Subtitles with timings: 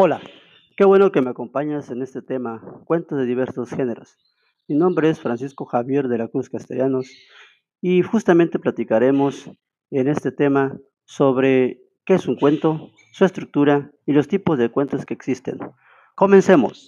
[0.00, 0.20] Hola,
[0.76, 4.16] qué bueno que me acompañas en este tema, cuentos de diversos géneros.
[4.68, 7.10] Mi nombre es Francisco Javier de la Cruz Castellanos
[7.80, 9.50] y justamente platicaremos
[9.90, 15.04] en este tema sobre qué es un cuento, su estructura y los tipos de cuentos
[15.04, 15.58] que existen.
[16.14, 16.86] Comencemos.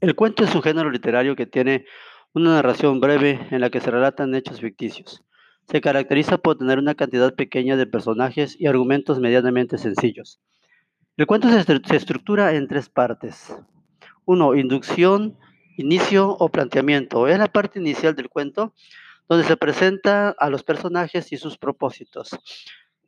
[0.00, 1.84] El cuento es un género literario que tiene
[2.34, 5.22] una narración breve en la que se relatan hechos ficticios.
[5.70, 10.40] Se caracteriza por tener una cantidad pequeña de personajes y argumentos medianamente sencillos.
[11.16, 13.54] El cuento se, estructura en tres partes.
[14.24, 15.36] Uno, inducción,
[15.76, 17.26] inicio o planteamiento.
[17.28, 18.72] Es la parte inicial del cuento
[19.28, 22.30] donde se presenta a los personajes y sus propósitos.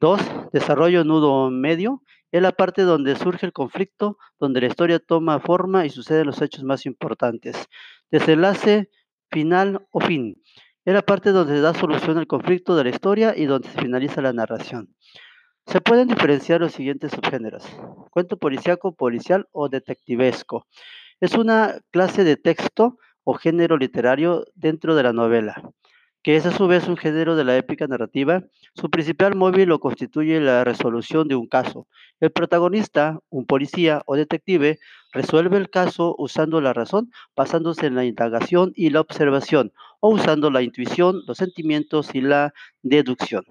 [0.01, 0.21] Dos,
[0.53, 2.03] desarrollo nudo medio.
[2.33, 6.43] Es la parte donde surge el conflicto, donde la historia toma forma y suceden los
[6.43, 7.69] hechos más importantes.
[8.11, 8.91] Desenlace
[9.31, 10.43] final o fin.
[10.85, 13.81] Es la parte donde se da solución al conflicto de la historia y donde se
[13.81, 14.95] finaliza la narración.
[15.67, 17.65] Se pueden diferenciar los siguientes subgéneros.
[18.11, 20.67] Cuento policíaco, policial o detectivesco.
[21.21, 25.71] Es una clase de texto o género literario dentro de la novela
[26.23, 28.43] que es a su vez un género de la épica narrativa,
[28.75, 31.87] su principal móvil lo constituye la resolución de un caso.
[32.21, 34.79] El protagonista, un policía o detective,
[35.13, 40.51] resuelve el caso usando la razón, basándose en la indagación y la observación, o usando
[40.51, 43.45] la intuición, los sentimientos y la deducción.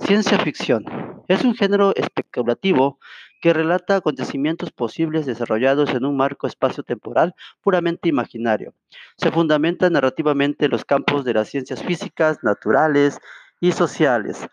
[0.00, 0.84] Ciencia ficción.
[1.28, 2.98] Es un género especulativo
[3.40, 8.74] que relata acontecimientos posibles desarrollados en un marco espacio-temporal puramente imaginario.
[9.16, 13.18] Se fundamenta narrativamente en los campos de las ciencias físicas, naturales
[13.60, 14.46] y sociales.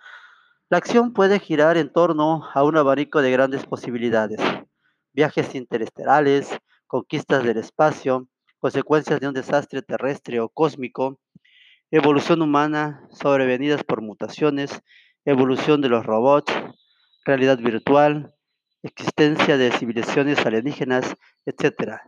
[0.70, 4.40] La acción puede girar en torno a un abanico de grandes posibilidades.
[5.14, 6.58] Viajes interestelares,
[6.88, 8.28] conquistas del espacio,
[8.60, 11.20] consecuencias de un desastre terrestre o cósmico,
[11.92, 14.82] evolución humana sobrevenidas por mutaciones,
[15.24, 16.54] evolución de los robots,
[17.26, 18.35] realidad virtual,
[18.86, 21.16] existencia de civilizaciones alienígenas,
[21.46, 22.02] etc.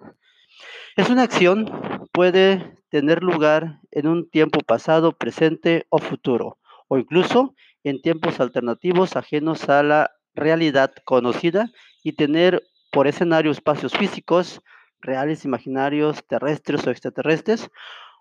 [0.96, 7.56] Es una acción, puede tener lugar en un tiempo pasado, presente o futuro, o incluso
[7.84, 11.72] en tiempos alternativos ajenos a la realidad conocida
[12.04, 14.62] y tener por escenario espacios físicos,
[15.00, 17.70] reales, imaginarios, terrestres o extraterrestres,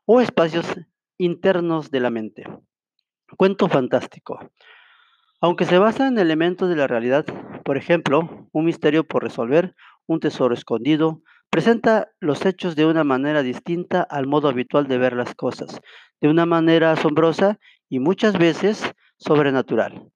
[0.07, 0.67] o espacios
[1.19, 2.45] internos de la mente.
[3.37, 4.39] Cuento fantástico.
[5.41, 7.27] Aunque se basa en elementos de la realidad,
[7.63, 9.75] por ejemplo, un misterio por resolver,
[10.07, 15.13] un tesoro escondido, presenta los hechos de una manera distinta al modo habitual de ver
[15.13, 15.81] las cosas,
[16.23, 17.59] de una manera asombrosa
[17.91, 20.11] y muchas veces sobrenatural.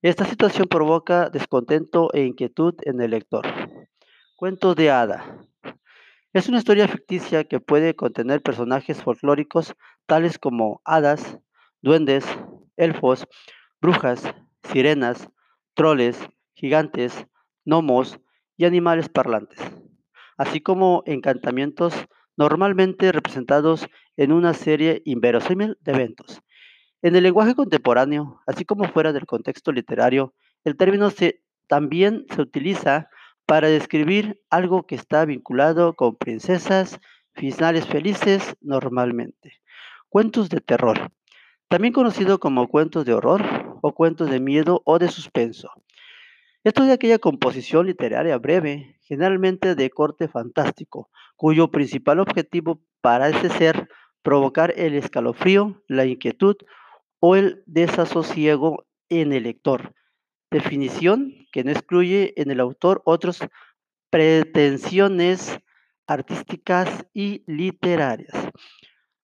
[0.00, 3.46] Esta situación provoca descontento e inquietud en el lector.
[4.36, 5.46] Cuentos de hada.
[6.32, 9.74] Es una historia ficticia que puede contener personajes folclóricos
[10.06, 11.38] tales como hadas,
[11.82, 12.24] duendes,
[12.76, 13.26] elfos,
[13.82, 15.28] brujas, sirenas,
[15.74, 16.18] troles,
[16.54, 17.26] gigantes,
[17.64, 18.18] gnomos
[18.56, 19.60] y animales parlantes,
[20.36, 21.94] así como encantamientos
[22.36, 26.42] normalmente representados en una serie inverosímil de eventos.
[27.02, 30.34] En el lenguaje contemporáneo, así como fuera del contexto literario,
[30.64, 31.10] el término
[31.66, 33.08] también se utiliza
[33.46, 37.00] para describir algo que está vinculado con princesas,
[37.34, 39.60] finales felices normalmente.
[40.08, 41.10] Cuentos de terror,
[41.68, 45.68] también conocido como cuentos de horror o cuentos de miedo o de suspenso.
[46.64, 53.50] Esto es de aquella composición literaria breve, generalmente de corte fantástico, cuyo principal objetivo parece
[53.50, 53.88] ser
[54.22, 56.56] provocar el escalofrío, la inquietud
[57.18, 59.94] o el desasosiego en el lector.
[60.50, 63.40] Definición que no excluye en el autor otras
[64.10, 65.58] pretensiones
[66.06, 68.32] artísticas y literarias.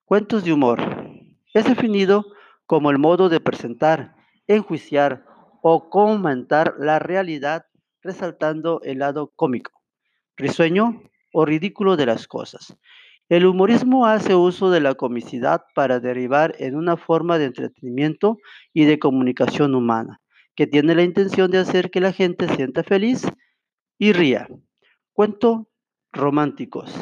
[0.04, 0.80] Cuentos de humor.
[1.54, 2.26] Es definido
[2.66, 4.17] como el modo de presentar,
[4.48, 5.24] enjuiciar
[5.62, 7.66] o comentar la realidad
[8.02, 9.72] resaltando el lado cómico,
[10.36, 11.02] risueño
[11.32, 12.76] o ridículo de las cosas.
[13.28, 18.38] El humorismo hace uso de la comicidad para derivar en una forma de entretenimiento
[18.72, 20.20] y de comunicación humana,
[20.56, 23.28] que tiene la intención de hacer que la gente sienta feliz
[23.98, 24.48] y ría.
[25.12, 25.68] Cuento
[26.10, 26.94] románticos.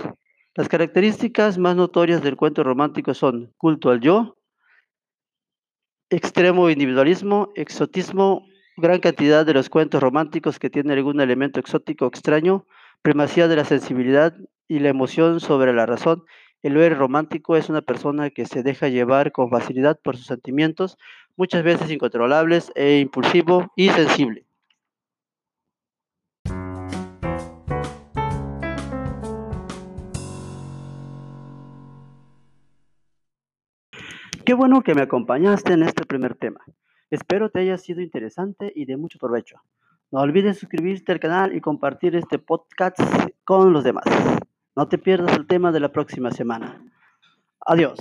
[0.56, 4.35] Las características más notorias del cuento romántico son culto al yo,
[6.10, 12.64] extremo individualismo, exotismo, gran cantidad de los cuentos románticos que tienen algún elemento exótico extraño,
[13.02, 14.34] primacía de la sensibilidad
[14.68, 16.22] y la emoción sobre la razón.
[16.62, 20.96] El héroe romántico es una persona que se deja llevar con facilidad por sus sentimientos,
[21.36, 24.45] muchas veces incontrolables e impulsivo y sensible.
[34.46, 36.60] Qué bueno que me acompañaste en este primer tema.
[37.10, 39.60] Espero te haya sido interesante y de mucho provecho.
[40.12, 43.00] No olvides suscribirte al canal y compartir este podcast
[43.42, 44.04] con los demás.
[44.76, 46.80] No te pierdas el tema de la próxima semana.
[47.58, 47.98] Adiós.